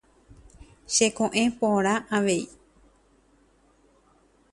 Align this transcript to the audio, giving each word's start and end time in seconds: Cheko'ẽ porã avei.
Cheko'ẽ 0.93 1.43
porã 1.59 1.95
avei. 2.15 2.43